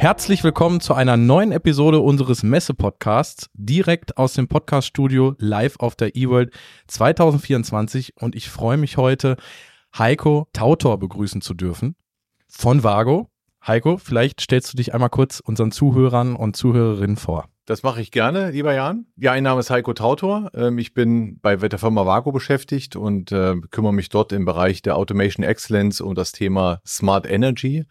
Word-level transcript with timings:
Herzlich 0.00 0.42
willkommen 0.44 0.80
zu 0.80 0.94
einer 0.94 1.18
neuen 1.18 1.52
Episode 1.52 2.00
unseres 2.00 2.42
Messe-Podcasts, 2.42 3.50
direkt 3.52 4.16
aus 4.16 4.32
dem 4.32 4.48
Podcast-Studio 4.48 5.34
live 5.36 5.76
auf 5.78 5.94
der 5.94 6.16
eWorld 6.16 6.54
2024. 6.86 8.14
Und 8.18 8.34
ich 8.34 8.48
freue 8.48 8.78
mich 8.78 8.96
heute, 8.96 9.36
Heiko 9.98 10.48
Tautor 10.54 10.98
begrüßen 10.98 11.42
zu 11.42 11.52
dürfen 11.52 11.96
von 12.48 12.82
Vago. 12.82 13.28
Heiko, 13.66 13.98
vielleicht 13.98 14.40
stellst 14.40 14.72
du 14.72 14.78
dich 14.78 14.94
einmal 14.94 15.10
kurz 15.10 15.38
unseren 15.38 15.70
Zuhörern 15.70 16.34
und 16.34 16.56
Zuhörerinnen 16.56 17.18
vor. 17.18 17.50
Das 17.66 17.82
mache 17.82 18.00
ich 18.00 18.10
gerne, 18.10 18.52
lieber 18.52 18.72
Jan. 18.72 19.04
Ja, 19.18 19.32
mein 19.32 19.42
Name 19.42 19.60
ist 19.60 19.68
Heiko 19.68 19.92
Tautor. 19.92 20.50
Ähm, 20.54 20.78
ich 20.78 20.94
bin 20.94 21.40
bei 21.42 21.56
der 21.56 21.78
Firma 21.78 22.06
Vago 22.06 22.32
beschäftigt 22.32 22.96
und 22.96 23.32
äh, 23.32 23.54
kümmere 23.70 23.92
mich 23.92 24.08
dort 24.08 24.32
im 24.32 24.46
Bereich 24.46 24.80
der 24.80 24.96
Automation 24.96 25.44
Excellence 25.44 26.00
um 26.00 26.14
das 26.14 26.32
Thema 26.32 26.80
Smart 26.86 27.30
Energy. 27.30 27.84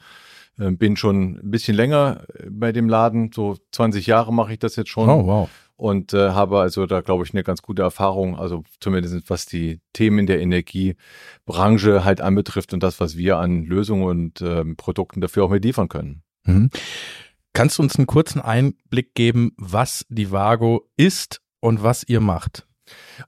Ähm, 0.59 0.77
bin 0.77 0.97
schon 0.97 1.39
ein 1.39 1.51
bisschen 1.51 1.75
länger 1.75 2.23
äh, 2.33 2.47
bei 2.49 2.71
dem 2.71 2.89
Laden, 2.89 3.31
so 3.33 3.57
20 3.71 4.05
Jahre 4.07 4.33
mache 4.33 4.53
ich 4.53 4.59
das 4.59 4.75
jetzt 4.75 4.89
schon. 4.89 5.09
Oh, 5.09 5.25
wow. 5.25 5.49
Und 5.77 6.13
äh, 6.13 6.31
habe 6.31 6.59
also 6.59 6.85
da, 6.85 6.99
glaube 6.99 7.23
ich, 7.23 7.33
eine 7.33 7.43
ganz 7.43 7.61
gute 7.61 7.83
Erfahrung, 7.83 8.37
also 8.37 8.63
zumindest 8.81 9.29
was 9.29 9.45
die 9.45 9.79
Themen 9.93 10.25
der 10.25 10.41
Energiebranche 10.41 12.03
halt 12.03 12.19
anbetrifft 12.19 12.73
und 12.73 12.83
das, 12.83 12.99
was 12.99 13.15
wir 13.15 13.37
an 13.37 13.63
Lösungen 13.63 14.03
und 14.03 14.41
ähm, 14.41 14.75
Produkten 14.75 15.21
dafür 15.21 15.45
auch 15.45 15.51
mit 15.51 15.63
liefern 15.63 15.87
können. 15.87 16.23
Mhm. 16.43 16.69
Kannst 17.53 17.77
du 17.77 17.83
uns 17.83 17.95
einen 17.95 18.07
kurzen 18.07 18.41
Einblick 18.41 19.15
geben, 19.15 19.53
was 19.57 20.05
die 20.09 20.31
Vago 20.31 20.89
ist 20.97 21.41
und 21.61 21.81
was 21.81 22.03
ihr 22.03 22.19
macht? 22.19 22.67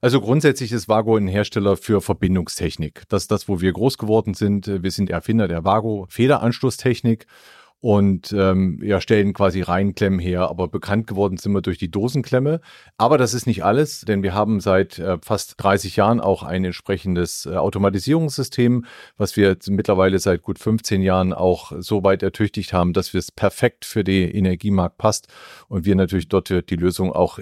Also 0.00 0.20
grundsätzlich 0.20 0.72
ist 0.72 0.88
Vago 0.88 1.16
ein 1.16 1.28
Hersteller 1.28 1.76
für 1.76 2.00
Verbindungstechnik. 2.00 3.02
Das 3.08 3.24
ist 3.24 3.30
das, 3.30 3.48
wo 3.48 3.60
wir 3.60 3.72
groß 3.72 3.98
geworden 3.98 4.34
sind. 4.34 4.66
Wir 4.66 4.90
sind 4.90 5.10
Erfinder 5.10 5.48
der 5.48 5.64
Vago 5.64 6.06
Federanschlusstechnik 6.08 7.26
und 7.82 8.32
ähm, 8.32 8.78
ja, 8.80 9.00
stellen 9.00 9.32
quasi 9.32 9.60
Reinklemmen 9.60 10.20
her. 10.20 10.48
Aber 10.48 10.68
bekannt 10.68 11.08
geworden 11.08 11.36
sind 11.36 11.52
wir 11.52 11.62
durch 11.62 11.78
die 11.78 11.90
Dosenklemme. 11.90 12.60
Aber 12.96 13.18
das 13.18 13.34
ist 13.34 13.46
nicht 13.46 13.64
alles, 13.64 14.02
denn 14.02 14.22
wir 14.22 14.34
haben 14.34 14.60
seit 14.60 15.00
äh, 15.00 15.18
fast 15.20 15.54
30 15.60 15.96
Jahren 15.96 16.20
auch 16.20 16.44
ein 16.44 16.64
entsprechendes 16.64 17.44
äh, 17.44 17.56
Automatisierungssystem, 17.56 18.84
was 19.16 19.36
wir 19.36 19.56
mittlerweile 19.68 20.20
seit 20.20 20.42
gut 20.42 20.60
15 20.60 21.02
Jahren 21.02 21.32
auch 21.32 21.72
so 21.80 22.04
weit 22.04 22.22
ertüchtigt 22.22 22.72
haben, 22.72 22.92
dass 22.92 23.12
es 23.14 23.32
perfekt 23.32 23.84
für 23.84 24.04
den 24.04 24.30
Energiemarkt 24.30 24.96
passt 24.96 25.26
und 25.66 25.84
wir 25.84 25.96
natürlich 25.96 26.28
dort 26.28 26.50
die 26.50 26.76
Lösung 26.76 27.12
auch 27.12 27.40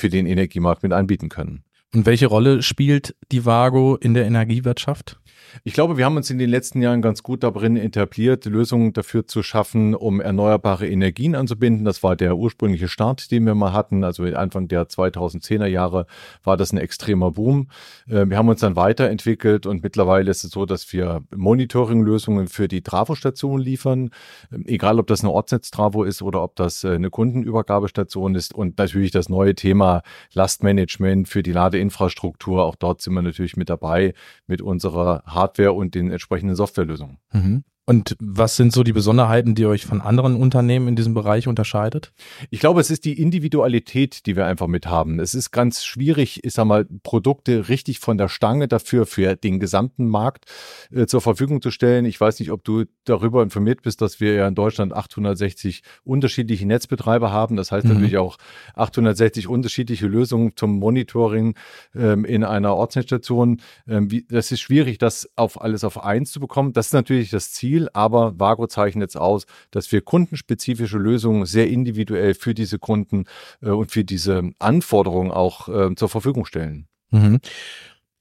für 0.00 0.08
den 0.08 0.26
Energiemarkt 0.26 0.82
mit 0.82 0.92
anbieten 0.92 1.28
können. 1.28 1.62
Und 1.94 2.06
welche 2.06 2.26
Rolle 2.26 2.62
spielt 2.62 3.14
die 3.32 3.44
Vago 3.44 3.96
in 3.96 4.14
der 4.14 4.24
Energiewirtschaft? 4.24 5.19
Ich 5.64 5.72
glaube, 5.72 5.96
wir 5.96 6.04
haben 6.04 6.16
uns 6.16 6.30
in 6.30 6.38
den 6.38 6.48
letzten 6.48 6.80
Jahren 6.80 7.02
ganz 7.02 7.22
gut 7.22 7.42
darin 7.42 7.76
etabliert, 7.76 8.44
Lösungen 8.44 8.92
dafür 8.92 9.26
zu 9.26 9.42
schaffen, 9.42 9.94
um 9.94 10.20
erneuerbare 10.20 10.88
Energien 10.88 11.34
anzubinden. 11.34 11.84
Das 11.84 12.02
war 12.02 12.16
der 12.16 12.36
ursprüngliche 12.36 12.88
Start, 12.88 13.30
den 13.30 13.44
wir 13.46 13.54
mal 13.54 13.72
hatten. 13.72 14.04
Also 14.04 14.24
Anfang 14.24 14.68
der 14.68 14.88
2010er 14.88 15.66
Jahre 15.66 16.06
war 16.44 16.56
das 16.56 16.72
ein 16.72 16.78
extremer 16.78 17.30
Boom. 17.32 17.68
Äh, 18.08 18.26
wir 18.26 18.36
haben 18.36 18.48
uns 18.48 18.60
dann 18.60 18.76
weiterentwickelt 18.76 19.66
und 19.66 19.82
mittlerweile 19.82 20.30
ist 20.30 20.44
es 20.44 20.50
so, 20.50 20.66
dass 20.66 20.92
wir 20.92 21.22
Monitoring-Lösungen 21.34 22.48
für 22.48 22.68
die 22.68 22.82
Trafostation 22.82 23.60
liefern. 23.60 24.10
Ähm, 24.52 24.64
egal, 24.66 24.98
ob 24.98 25.06
das 25.06 25.22
eine 25.22 25.32
Ortsnetz-Travo 25.32 26.04
ist 26.04 26.22
oder 26.22 26.42
ob 26.42 26.56
das 26.56 26.84
äh, 26.84 26.90
eine 26.90 27.10
Kundenübergabestation 27.10 28.34
ist. 28.34 28.54
Und 28.54 28.78
natürlich 28.78 29.10
das 29.10 29.28
neue 29.28 29.54
Thema 29.54 30.02
Lastmanagement 30.32 31.28
für 31.28 31.42
die 31.42 31.52
Ladeinfrastruktur. 31.52 32.64
Auch 32.64 32.76
dort 32.76 33.02
sind 33.02 33.14
wir 33.14 33.22
natürlich 33.22 33.56
mit 33.56 33.68
dabei 33.68 34.14
mit 34.46 34.62
unserer 34.62 35.22
Hardware 35.34 35.72
und 35.72 35.94
den 35.94 36.10
entsprechenden 36.10 36.56
Softwarelösungen. 36.56 37.18
Mhm. 37.32 37.64
Und 37.90 38.16
was 38.20 38.54
sind 38.54 38.72
so 38.72 38.84
die 38.84 38.92
Besonderheiten, 38.92 39.56
die 39.56 39.66
euch 39.66 39.84
von 39.84 40.00
anderen 40.00 40.36
Unternehmen 40.36 40.86
in 40.86 40.94
diesem 40.94 41.12
Bereich 41.12 41.48
unterscheidet? 41.48 42.12
Ich 42.48 42.60
glaube, 42.60 42.80
es 42.80 42.88
ist 42.88 43.04
die 43.04 43.20
Individualität, 43.20 44.26
die 44.26 44.36
wir 44.36 44.46
einfach 44.46 44.68
mit 44.68 44.86
haben. 44.86 45.18
Es 45.18 45.34
ist 45.34 45.50
ganz 45.50 45.84
schwierig, 45.84 46.44
ich 46.44 46.52
sag 46.52 46.66
mal, 46.66 46.84
Produkte 47.02 47.68
richtig 47.68 47.98
von 47.98 48.16
der 48.16 48.28
Stange 48.28 48.68
dafür 48.68 49.06
für 49.06 49.34
den 49.34 49.58
gesamten 49.58 50.06
Markt 50.06 50.44
äh, 50.92 51.06
zur 51.06 51.20
Verfügung 51.20 51.62
zu 51.62 51.72
stellen. 51.72 52.04
Ich 52.04 52.20
weiß 52.20 52.38
nicht, 52.38 52.52
ob 52.52 52.62
du 52.62 52.84
darüber 53.02 53.42
informiert 53.42 53.82
bist, 53.82 54.00
dass 54.02 54.20
wir 54.20 54.34
ja 54.34 54.46
in 54.46 54.54
Deutschland 54.54 54.92
860 54.92 55.82
unterschiedliche 56.04 56.66
Netzbetreiber 56.68 57.32
haben. 57.32 57.56
Das 57.56 57.72
heißt 57.72 57.86
mhm. 57.86 57.94
natürlich 57.94 58.18
auch 58.18 58.36
860 58.76 59.48
unterschiedliche 59.48 60.06
Lösungen 60.06 60.52
zum 60.54 60.78
Monitoring 60.78 61.56
ähm, 61.96 62.24
in 62.24 62.44
einer 62.44 62.76
Ortsnetzstation. 62.76 63.60
Ähm, 63.88 64.12
wie, 64.12 64.28
das 64.28 64.52
ist 64.52 64.60
schwierig, 64.60 64.98
das 64.98 65.28
auf 65.34 65.60
alles 65.60 65.82
auf 65.82 66.04
eins 66.04 66.30
zu 66.30 66.38
bekommen. 66.38 66.72
Das 66.72 66.86
ist 66.86 66.92
natürlich 66.92 67.30
das 67.30 67.50
Ziel 67.50 67.79
viel, 67.80 67.88
aber 67.92 68.38
Vago 68.38 68.66
zeichnet 68.66 69.02
jetzt 69.02 69.16
aus, 69.16 69.46
dass 69.70 69.90
wir 69.92 70.00
kundenspezifische 70.00 70.98
Lösungen 70.98 71.46
sehr 71.46 71.68
individuell 71.68 72.34
für 72.34 72.54
diese 72.54 72.78
Kunden 72.78 73.24
äh, 73.62 73.70
und 73.70 73.90
für 73.90 74.04
diese 74.04 74.50
Anforderungen 74.58 75.30
auch 75.30 75.68
äh, 75.68 75.94
zur 75.94 76.08
Verfügung 76.08 76.44
stellen. 76.44 76.86
Mhm. 77.10 77.40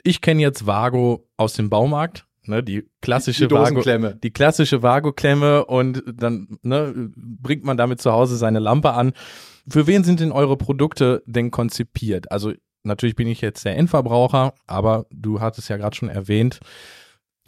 Ich 0.04 0.22
kenne 0.22 0.42
jetzt 0.42 0.66
Vago 0.66 1.28
aus 1.38 1.54
dem 1.54 1.70
Baumarkt. 1.70 2.26
Ne, 2.46 2.64
die 2.64 2.90
klassische 3.02 3.48
die 3.48 3.54
Vago, 3.54 3.84
die 4.24 4.32
klassische 4.32 4.82
Vago-Klemme 4.82 5.66
und 5.66 6.02
dann 6.12 6.58
ne, 6.64 7.12
bringt 7.16 7.64
man 7.64 7.78
damit 7.78 8.02
zu 8.02 8.12
Hause 8.12 8.38
seine 8.38 8.58
Lampe 8.58 8.94
an. 8.94 9.12
Für 9.68 9.86
wen 9.86 10.04
sind 10.04 10.20
denn 10.20 10.32
eure 10.32 10.58
Produkte 10.58 11.22
denn 11.28 11.52
konzipiert? 11.52 12.32
Also 12.32 12.54
natürlich 12.82 13.16
bin 13.16 13.28
ich 13.28 13.42
jetzt 13.42 13.66
der 13.66 13.78
Endverbraucher, 13.78 14.54
aber 14.66 15.06
du 15.12 15.42
hattest 15.42 15.70
ja 15.70 15.78
gerade 15.78 15.96
schon 15.96 16.10
erwähnt, 16.10 16.60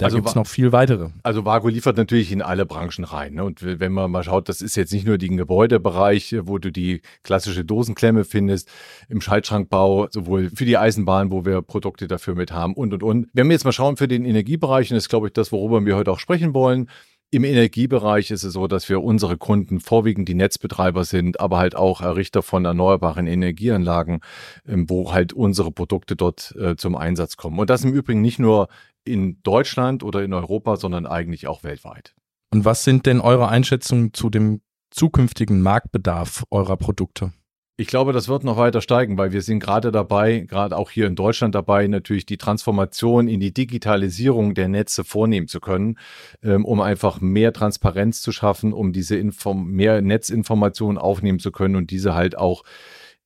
da 0.02 0.08
also, 0.08 0.18
gibt 0.18 0.30
es 0.30 0.36
noch 0.36 0.48
viel 0.48 0.72
weitere. 0.72 1.10
Also 1.22 1.46
Vago 1.46 1.68
liefert 1.68 1.96
natürlich 1.96 2.32
in 2.32 2.42
alle 2.42 2.66
Branchen 2.66 3.06
rein. 3.06 3.36
Ne? 3.36 3.44
Und 3.44 3.62
wenn 3.62 3.92
man 3.92 4.10
mal 4.10 4.24
schaut, 4.24 4.50
das 4.50 4.62
ist 4.62 4.76
jetzt 4.76 4.92
nicht 4.92 5.06
nur 5.06 5.20
den 5.20 5.38
Gebäudebereich, 5.38 6.36
wo 6.42 6.58
du 6.58 6.72
die 6.72 7.02
klassische 7.22 7.64
Dosenklemme 7.64 8.24
findest, 8.24 8.68
im 9.10 9.22
Schaltschrankbau, 9.22 10.08
sowohl 10.10 10.50
für 10.50 10.66
die 10.66 10.76
Eisenbahn, 10.76 11.30
wo 11.30 11.46
wir 11.46 11.62
Produkte 11.62 12.08
dafür 12.08 12.34
mit 12.34 12.52
haben 12.52 12.74
und, 12.74 12.94
und, 12.94 13.04
und. 13.04 13.28
Wenn 13.34 13.48
wir 13.48 13.54
jetzt 13.54 13.64
mal 13.64 13.72
schauen 13.72 13.96
für 13.96 14.08
den 14.08 14.26
Energiebereich, 14.26 14.90
und 14.90 14.96
das 14.96 15.04
ist, 15.04 15.10
glaube 15.10 15.28
ich, 15.28 15.34
das, 15.34 15.52
worüber 15.52 15.86
wir 15.86 15.96
heute 15.96 16.12
auch 16.12 16.20
sprechen 16.20 16.56
wollen, 16.56 16.90
im 17.32 17.46
Energiebereich 17.46 18.30
ist 18.30 18.44
es 18.44 18.54
so, 18.54 18.68
dass 18.68 18.90
wir 18.90 19.02
unsere 19.02 19.38
Kunden 19.38 19.80
vorwiegend 19.80 20.28
die 20.28 20.36
Netzbetreiber 20.36 21.06
sind, 21.06 21.40
aber 21.40 21.58
halt 21.58 21.76
auch 21.76 22.02
Errichter 22.02 22.44
von 22.44 22.66
erneuerbaren 22.66 23.26
Energieanlagen, 23.26 24.20
ähm, 24.68 24.90
wo 24.90 25.14
halt 25.14 25.32
unsere 25.32 25.72
Produkte 25.72 26.18
dort 26.18 26.54
äh, 26.58 26.76
zum 26.76 26.96
Einsatz 26.96 27.38
kommen. 27.38 27.58
Und 27.58 27.70
das 27.70 27.86
im 27.86 27.94
Übrigen 27.94 28.22
nicht 28.22 28.38
nur 28.38 28.68
in 29.06 29.42
Deutschland 29.44 30.04
oder 30.04 30.24
in 30.24 30.34
Europa, 30.34 30.76
sondern 30.76 31.06
eigentlich 31.06 31.48
auch 31.48 31.64
weltweit. 31.64 32.14
Und 32.54 32.66
was 32.66 32.84
sind 32.84 33.06
denn 33.06 33.22
eure 33.22 33.48
Einschätzungen 33.48 34.14
zu 34.14 34.30
dem 34.30 34.62
zukünftigen 34.92 35.62
Marktbedarf 35.62 36.44
eurer 36.52 36.76
Produkte? 36.76 37.32
Ich 37.78 37.88
glaube, 37.88 38.14
das 38.14 38.28
wird 38.28 38.44
noch 38.44 38.58
weiter 38.58 38.82
steigen, 38.82 39.18
weil 39.18 39.32
wir 39.32 39.42
sind 39.42 39.60
gerade 39.60 39.92
dabei, 39.92 40.42
gerade 40.42 40.78
auch 40.78 40.92
hier 40.92 41.08
in 41.08 41.16
Deutschland 41.16 41.56
dabei, 41.56 41.88
natürlich 41.88 42.26
die 42.26 42.38
Transformation 42.38 43.28
in 43.28 43.40
die 43.40 43.54
Digitalisierung 43.54 44.54
der 44.54 44.68
Netze 44.68 45.04
vornehmen 45.04 45.48
zu 45.48 45.60
können, 45.60 45.98
ähm, 46.44 46.64
um 46.66 46.80
einfach 46.82 47.22
mehr 47.22 47.54
Transparenz 47.54 48.22
zu 48.22 48.32
schaffen, 48.32 48.74
um 48.74 48.94
diese 48.94 49.16
Inform 49.16 49.68
mehr 49.72 50.02
Netzinformationen 50.02 50.98
aufnehmen 51.00 51.40
zu 51.40 51.52
können 51.52 51.76
und 51.76 51.90
diese 51.92 52.14
halt 52.14 52.38
auch 52.38 52.64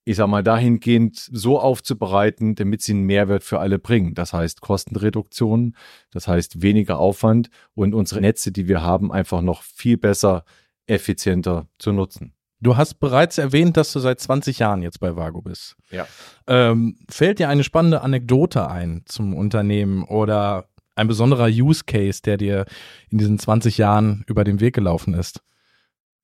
ich 0.08 0.18
sag 0.18 0.28
mal, 0.28 0.44
dahingehend 0.44 1.18
so 1.18 1.60
aufzubereiten, 1.60 2.54
damit 2.56 2.82
sie 2.84 2.94
einen 2.94 3.06
Mehrwert 3.06 3.44
für 3.44 3.60
alle 3.60 3.80
bringen. 3.80 4.14
Das 4.14 4.34
heißt 4.34 4.62
Kostenreduktion, 4.62 5.76
das 6.12 6.28
heißt 6.28 6.62
weniger 6.62 7.00
Aufwand 7.00 7.50
und 7.74 7.96
unsere 7.96 8.22
Netze, 8.22 8.52
die 8.52 8.68
wir 8.68 8.84
haben, 8.84 9.12
einfach 9.12 9.42
noch 9.42 9.64
viel 9.64 9.98
besser, 9.98 10.46
effizienter 10.86 11.68
zu 11.80 11.92
nutzen. 11.92 12.35
Du 12.62 12.78
hast 12.78 12.96
bereits 12.96 13.38
erwähnt, 13.38 13.78
dass 13.78 13.92
du 13.92 14.00
seit 14.00 14.20
20 14.20 14.60
Jahren 14.60 14.82
jetzt 14.82 15.00
bei 15.00 15.16
Vago 15.16 15.42
bist. 15.42 15.76
Ja. 15.92 16.08
Ähm, 16.48 16.98
fällt 17.10 17.40
dir 17.40 17.50
eine 17.50 17.64
spannende 17.64 18.02
Anekdote 18.02 18.70
ein 18.70 19.04
zum 19.06 19.34
Unternehmen 19.34 20.04
oder 20.04 20.70
ein 20.96 21.08
besonderer 21.08 21.48
Use 21.48 21.84
Case, 21.86 22.22
der 22.24 22.38
dir 22.38 22.66
in 23.10 23.18
diesen 23.18 23.38
20 23.38 23.78
Jahren 23.78 24.24
über 24.28 24.44
den 24.44 24.62
Weg 24.62 24.74
gelaufen 24.74 25.14
ist? 25.14 25.42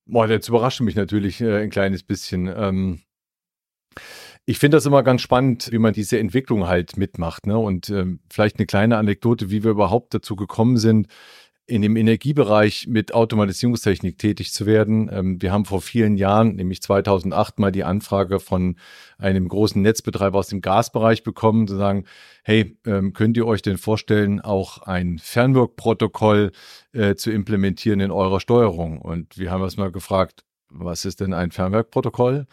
Boah, 0.06 0.28
jetzt 0.28 0.48
überrascht 0.48 0.80
mich 0.80 0.96
natürlich 0.96 1.40
äh, 1.40 1.62
ein 1.62 1.70
kleines 1.70 2.02
bisschen. 2.02 2.52
Ähm, 2.54 3.02
ich 4.44 4.58
finde 4.58 4.76
das 4.76 4.86
immer 4.86 5.02
ganz 5.02 5.20
spannend, 5.20 5.70
wie 5.70 5.78
man 5.78 5.92
diese 5.92 6.18
Entwicklung 6.18 6.66
halt 6.66 6.96
mitmacht. 6.96 7.46
Ne? 7.46 7.56
Und 7.56 7.90
ähm, 7.90 8.20
vielleicht 8.30 8.58
eine 8.58 8.66
kleine 8.66 8.96
Anekdote, 8.96 9.50
wie 9.50 9.62
wir 9.62 9.70
überhaupt 9.70 10.14
dazu 10.14 10.34
gekommen 10.34 10.78
sind. 10.78 11.06
In 11.72 11.80
dem 11.80 11.96
Energiebereich 11.96 12.86
mit 12.86 13.14
Automatisierungstechnik 13.14 14.18
tätig 14.18 14.52
zu 14.52 14.66
werden. 14.66 15.08
Ähm, 15.10 15.40
wir 15.40 15.52
haben 15.52 15.64
vor 15.64 15.80
vielen 15.80 16.18
Jahren, 16.18 16.56
nämlich 16.56 16.82
2008, 16.82 17.58
mal 17.58 17.72
die 17.72 17.82
Anfrage 17.82 18.40
von 18.40 18.76
einem 19.16 19.48
großen 19.48 19.80
Netzbetreiber 19.80 20.38
aus 20.38 20.48
dem 20.48 20.60
Gasbereich 20.60 21.22
bekommen, 21.22 21.66
zu 21.66 21.76
sagen, 21.76 22.04
hey, 22.42 22.76
ähm, 22.84 23.14
könnt 23.14 23.38
ihr 23.38 23.46
euch 23.46 23.62
denn 23.62 23.78
vorstellen, 23.78 24.42
auch 24.42 24.82
ein 24.82 25.18
Fernwirkprotokoll 25.18 26.52
äh, 26.92 27.14
zu 27.14 27.30
implementieren 27.30 28.00
in 28.00 28.10
eurer 28.10 28.40
Steuerung? 28.40 29.00
Und 29.00 29.38
wir 29.38 29.50
haben 29.50 29.62
erstmal 29.62 29.92
gefragt, 29.92 30.44
was 30.72 31.04
ist 31.04 31.20
denn 31.20 31.32
ein 31.32 31.50
Fernwerkprotokoll? 31.50 32.46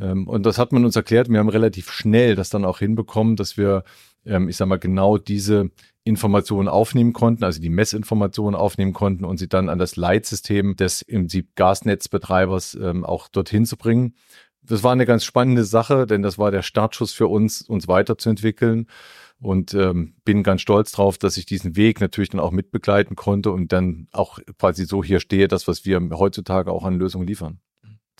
Ähm, 0.00 0.28
und 0.28 0.44
das 0.46 0.58
hat 0.58 0.72
man 0.72 0.84
uns 0.84 0.96
erklärt. 0.96 1.28
Wir 1.28 1.38
haben 1.38 1.48
relativ 1.48 1.90
schnell 1.90 2.34
das 2.34 2.50
dann 2.50 2.64
auch 2.64 2.78
hinbekommen, 2.78 3.36
dass 3.36 3.56
wir, 3.56 3.84
ähm, 4.24 4.48
ich 4.48 4.56
sag 4.56 4.68
mal, 4.68 4.78
genau 4.78 5.18
diese 5.18 5.70
Informationen 6.04 6.68
aufnehmen 6.68 7.12
konnten, 7.12 7.44
also 7.44 7.60
die 7.60 7.68
Messinformationen 7.68 8.58
aufnehmen 8.58 8.92
konnten 8.92 9.24
und 9.24 9.38
sie 9.38 9.48
dann 9.48 9.68
an 9.68 9.78
das 9.78 9.96
Leitsystem 9.96 10.76
des 10.76 11.02
im 11.02 11.22
Prinzip 11.22 11.54
Gasnetzbetreibers 11.56 12.74
ähm, 12.74 13.04
auch 13.04 13.28
dorthin 13.28 13.66
zu 13.66 13.76
bringen. 13.76 14.14
Das 14.62 14.82
war 14.82 14.92
eine 14.92 15.06
ganz 15.06 15.24
spannende 15.24 15.64
Sache, 15.64 16.06
denn 16.06 16.22
das 16.22 16.38
war 16.38 16.50
der 16.50 16.62
Startschuss 16.62 17.12
für 17.12 17.28
uns, 17.28 17.62
uns 17.62 17.88
weiterzuentwickeln 17.88 18.86
und 19.40 19.74
ähm, 19.74 20.14
bin 20.24 20.42
ganz 20.42 20.60
stolz 20.60 20.92
drauf, 20.92 21.18
dass 21.18 21.36
ich 21.36 21.46
diesen 21.46 21.76
Weg 21.76 22.00
natürlich 22.00 22.30
dann 22.30 22.40
auch 22.40 22.50
mitbegleiten 22.50 23.16
konnte 23.16 23.50
und 23.50 23.72
dann 23.72 24.08
auch 24.12 24.38
quasi 24.58 24.84
so 24.84 25.02
hier 25.02 25.20
stehe, 25.20 25.48
das, 25.48 25.66
was 25.66 25.84
wir 25.84 26.00
heutzutage 26.12 26.70
auch 26.70 26.84
an 26.84 26.98
Lösungen 26.98 27.26
liefern. 27.26 27.60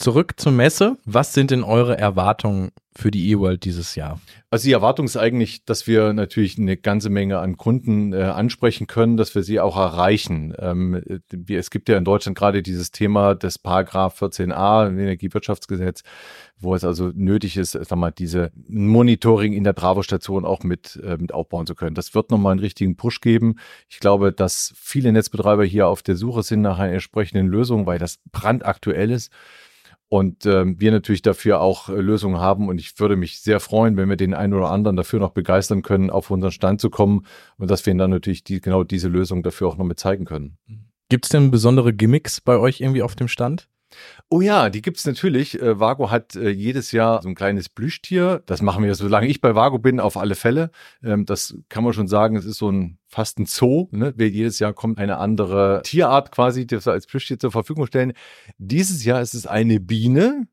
Zurück 0.00 0.40
zur 0.40 0.52
Messe. 0.52 0.96
Was 1.04 1.34
sind 1.34 1.50
denn 1.50 1.62
eure 1.62 1.98
Erwartungen 1.98 2.70
für 2.96 3.10
die 3.10 3.32
eWorld 3.32 3.66
dieses 3.66 3.96
Jahr? 3.96 4.18
Also 4.48 4.64
die 4.64 4.72
Erwartung 4.72 5.04
ist 5.04 5.18
eigentlich, 5.18 5.66
dass 5.66 5.86
wir 5.86 6.14
natürlich 6.14 6.56
eine 6.56 6.78
ganze 6.78 7.10
Menge 7.10 7.38
an 7.38 7.58
Kunden 7.58 8.14
äh, 8.14 8.22
ansprechen 8.22 8.86
können, 8.86 9.18
dass 9.18 9.34
wir 9.34 9.42
sie 9.42 9.60
auch 9.60 9.76
erreichen. 9.76 10.54
Ähm, 10.58 11.02
es 11.50 11.68
gibt 11.68 11.90
ja 11.90 11.98
in 11.98 12.06
Deutschland 12.06 12.38
gerade 12.38 12.62
dieses 12.62 12.92
Thema 12.92 13.34
des 13.34 13.58
Paragraph 13.58 14.22
14a 14.22 14.88
im 14.88 14.98
Energiewirtschaftsgesetz, 14.98 16.02
wo 16.58 16.74
es 16.74 16.82
also 16.82 17.10
nötig 17.14 17.58
ist, 17.58 17.72
sag 17.72 17.94
mal, 17.96 18.10
diese 18.10 18.52
Monitoring 18.68 19.52
in 19.52 19.64
der 19.64 19.74
Bravo-Station 19.74 20.46
auch 20.46 20.62
mit, 20.62 20.98
äh, 21.04 21.18
mit 21.18 21.34
aufbauen 21.34 21.66
zu 21.66 21.74
können. 21.74 21.94
Das 21.94 22.14
wird 22.14 22.30
nochmal 22.30 22.52
einen 22.52 22.60
richtigen 22.60 22.96
Push 22.96 23.20
geben. 23.20 23.56
Ich 23.90 24.00
glaube, 24.00 24.32
dass 24.32 24.72
viele 24.78 25.12
Netzbetreiber 25.12 25.66
hier 25.66 25.88
auf 25.88 26.00
der 26.02 26.16
Suche 26.16 26.42
sind 26.42 26.62
nach 26.62 26.78
einer 26.78 26.94
entsprechenden 26.94 27.48
Lösung, 27.48 27.84
weil 27.84 27.98
das 27.98 28.18
brandaktuell 28.32 29.10
ist 29.10 29.30
und 30.10 30.44
ähm, 30.44 30.80
wir 30.80 30.90
natürlich 30.90 31.22
dafür 31.22 31.60
auch 31.60 31.88
äh, 31.88 31.92
Lösungen 31.92 32.40
haben. 32.40 32.68
Und 32.68 32.80
ich 32.80 32.98
würde 32.98 33.14
mich 33.14 33.40
sehr 33.40 33.60
freuen, 33.60 33.96
wenn 33.96 34.08
wir 34.08 34.16
den 34.16 34.34
einen 34.34 34.54
oder 34.54 34.70
anderen 34.70 34.96
dafür 34.96 35.20
noch 35.20 35.30
begeistern 35.30 35.82
können, 35.82 36.10
auf 36.10 36.32
unseren 36.32 36.50
Stand 36.50 36.80
zu 36.80 36.90
kommen 36.90 37.26
und 37.58 37.70
dass 37.70 37.86
wir 37.86 37.92
ihnen 37.92 37.98
dann 38.00 38.10
natürlich 38.10 38.42
die, 38.42 38.60
genau 38.60 38.82
diese 38.82 39.08
Lösung 39.08 39.44
dafür 39.44 39.68
auch 39.68 39.76
noch 39.76 39.84
mit 39.84 40.00
zeigen 40.00 40.24
können. 40.24 40.58
Gibt 41.08 41.26
es 41.26 41.28
denn 41.28 41.52
besondere 41.52 41.94
Gimmicks 41.94 42.40
bei 42.40 42.58
euch 42.58 42.80
irgendwie 42.80 43.02
auf 43.02 43.14
dem 43.14 43.28
Stand? 43.28 43.68
Oh 44.28 44.40
ja, 44.40 44.70
die 44.70 44.82
gibt's 44.82 45.04
natürlich. 45.06 45.60
Äh, 45.60 45.80
Vago 45.80 46.10
hat 46.10 46.36
äh, 46.36 46.50
jedes 46.50 46.92
Jahr 46.92 47.22
so 47.22 47.28
ein 47.28 47.34
kleines 47.34 47.68
Plüschtier. 47.68 48.42
Das 48.46 48.62
machen 48.62 48.84
wir, 48.84 48.94
solange 48.94 49.26
ich 49.26 49.40
bei 49.40 49.54
Vago 49.54 49.78
bin, 49.78 50.00
auf 50.00 50.16
alle 50.16 50.34
Fälle. 50.34 50.70
Ähm, 51.02 51.26
das 51.26 51.56
kann 51.68 51.84
man 51.84 51.92
schon 51.92 52.08
sagen, 52.08 52.36
es 52.36 52.44
ist 52.44 52.58
so 52.58 52.70
ein 52.70 52.98
fast 53.08 53.38
ein 53.38 53.46
Zoo. 53.46 53.88
Ne? 53.90 54.14
Jedes 54.16 54.58
Jahr 54.58 54.72
kommt 54.72 54.98
eine 54.98 55.18
andere 55.18 55.82
Tierart 55.84 56.30
quasi, 56.32 56.66
die 56.66 56.84
wir 56.84 56.92
als 56.92 57.06
Plüschtier 57.06 57.38
zur 57.38 57.50
Verfügung 57.50 57.86
stellen. 57.86 58.12
Dieses 58.58 59.04
Jahr 59.04 59.20
ist 59.20 59.34
es 59.34 59.46
eine 59.46 59.80
Biene. 59.80 60.46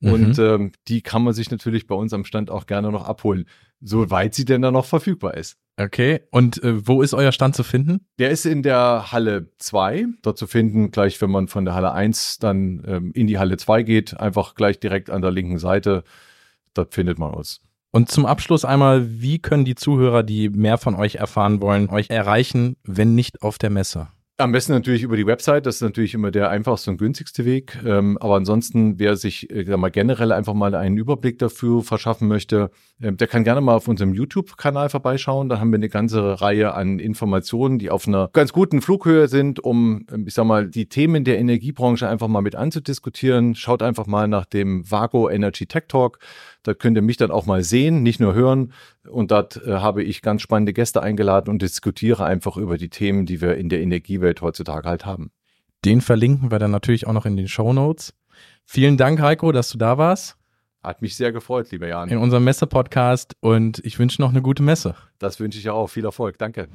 Mhm. 0.00 0.12
Und 0.12 0.38
ähm, 0.38 0.72
die 0.86 1.02
kann 1.02 1.22
man 1.22 1.34
sich 1.34 1.50
natürlich 1.50 1.86
bei 1.86 1.94
uns 1.94 2.12
am 2.12 2.24
Stand 2.24 2.50
auch 2.50 2.66
gerne 2.66 2.90
noch 2.92 3.06
abholen, 3.06 3.46
soweit 3.80 4.34
sie 4.34 4.44
denn 4.44 4.62
dann 4.62 4.74
noch 4.74 4.84
verfügbar 4.84 5.34
ist. 5.34 5.56
Okay, 5.80 6.22
und 6.32 6.62
äh, 6.64 6.86
wo 6.86 7.02
ist 7.02 7.14
euer 7.14 7.30
Stand 7.30 7.54
zu 7.54 7.62
finden? 7.62 8.00
Der 8.18 8.30
ist 8.30 8.46
in 8.46 8.64
der 8.64 9.12
Halle 9.12 9.52
2, 9.58 10.06
dort 10.22 10.36
zu 10.36 10.48
finden, 10.48 10.90
gleich 10.90 11.20
wenn 11.20 11.30
man 11.30 11.46
von 11.46 11.64
der 11.64 11.74
Halle 11.74 11.92
1 11.92 12.38
dann 12.40 12.82
ähm, 12.84 13.12
in 13.14 13.28
die 13.28 13.38
Halle 13.38 13.56
2 13.56 13.84
geht, 13.84 14.18
einfach 14.18 14.56
gleich 14.56 14.80
direkt 14.80 15.08
an 15.08 15.22
der 15.22 15.30
linken 15.30 15.58
Seite, 15.58 16.02
dort 16.74 16.94
findet 16.94 17.20
man 17.20 17.32
uns. 17.32 17.60
Und 17.92 18.10
zum 18.10 18.26
Abschluss 18.26 18.64
einmal, 18.64 19.20
wie 19.20 19.38
können 19.38 19.64
die 19.64 19.76
Zuhörer, 19.76 20.24
die 20.24 20.48
mehr 20.48 20.78
von 20.78 20.96
euch 20.96 21.16
erfahren 21.16 21.60
wollen, 21.60 21.88
euch 21.90 22.10
erreichen, 22.10 22.76
wenn 22.82 23.14
nicht 23.14 23.42
auf 23.42 23.56
der 23.56 23.70
Messe? 23.70 24.08
Am 24.40 24.52
besten 24.52 24.70
natürlich 24.70 25.02
über 25.02 25.16
die 25.16 25.26
Website, 25.26 25.66
das 25.66 25.74
ist 25.76 25.82
natürlich 25.82 26.14
immer 26.14 26.30
der 26.30 26.48
einfachste 26.48 26.92
und 26.92 26.98
günstigste 26.98 27.44
Weg. 27.44 27.76
Ähm, 27.84 28.16
aber 28.18 28.36
ansonsten, 28.36 29.00
wer 29.00 29.16
sich 29.16 29.50
äh, 29.50 29.76
mal 29.76 29.90
generell 29.90 30.30
einfach 30.30 30.54
mal 30.54 30.76
einen 30.76 30.96
Überblick 30.96 31.40
dafür 31.40 31.82
verschaffen 31.82 32.28
möchte, 32.28 32.70
äh, 33.00 33.12
der 33.12 33.26
kann 33.26 33.42
gerne 33.42 33.60
mal 33.60 33.74
auf 33.74 33.88
unserem 33.88 34.14
YouTube-Kanal 34.14 34.90
vorbeischauen. 34.90 35.48
Da 35.48 35.58
haben 35.58 35.72
wir 35.72 35.78
eine 35.78 35.88
ganze 35.88 36.40
Reihe 36.40 36.72
an 36.74 37.00
Informationen, 37.00 37.80
die 37.80 37.90
auf 37.90 38.06
einer 38.06 38.28
ganz 38.32 38.52
guten 38.52 38.80
Flughöhe 38.80 39.26
sind, 39.26 39.58
um, 39.58 40.06
ähm, 40.12 40.28
ich 40.28 40.34
sag 40.34 40.44
mal, 40.44 40.68
die 40.68 40.86
Themen 40.86 41.24
der 41.24 41.40
Energiebranche 41.40 42.08
einfach 42.08 42.28
mal 42.28 42.40
mit 42.40 42.54
anzudiskutieren. 42.54 43.56
Schaut 43.56 43.82
einfach 43.82 44.06
mal 44.06 44.28
nach 44.28 44.46
dem 44.46 44.88
Vago 44.88 45.28
Energy 45.28 45.66
Tech 45.66 45.86
Talk. 45.88 46.20
Da 46.62 46.74
könnt 46.74 46.96
ihr 46.96 47.02
mich 47.02 47.16
dann 47.16 47.32
auch 47.32 47.46
mal 47.46 47.64
sehen, 47.64 48.04
nicht 48.04 48.20
nur 48.20 48.34
hören. 48.34 48.72
Und 49.08 49.30
dort 49.30 49.56
äh, 49.64 49.74
habe 49.74 50.02
ich 50.02 50.22
ganz 50.22 50.42
spannende 50.42 50.72
Gäste 50.72 51.02
eingeladen 51.02 51.50
und 51.50 51.62
diskutiere 51.62 52.24
einfach 52.24 52.56
über 52.56 52.78
die 52.78 52.88
Themen, 52.88 53.26
die 53.26 53.40
wir 53.40 53.56
in 53.56 53.68
der 53.68 53.80
Energiewelt 53.80 54.42
heutzutage 54.42 54.88
halt 54.88 55.06
haben. 55.06 55.30
Den 55.84 56.00
verlinken 56.00 56.50
wir 56.50 56.58
dann 56.58 56.70
natürlich 56.70 57.06
auch 57.06 57.12
noch 57.12 57.26
in 57.26 57.36
den 57.36 57.48
Show 57.48 57.72
Notes. 57.72 58.14
Vielen 58.64 58.96
Dank, 58.96 59.20
Heiko, 59.20 59.52
dass 59.52 59.70
du 59.70 59.78
da 59.78 59.96
warst. 59.98 60.36
Hat 60.82 61.02
mich 61.02 61.16
sehr 61.16 61.32
gefreut, 61.32 61.70
lieber 61.70 61.88
Jan. 61.88 62.08
In 62.08 62.18
unserem 62.18 62.44
Messe-Podcast 62.44 63.36
und 63.40 63.80
ich 63.84 63.98
wünsche 63.98 64.22
noch 64.22 64.30
eine 64.30 64.42
gute 64.42 64.62
Messe. 64.62 64.94
Das 65.18 65.40
wünsche 65.40 65.58
ich 65.58 65.68
auch. 65.70 65.88
Viel 65.88 66.04
Erfolg. 66.04 66.38
Danke. 66.38 66.68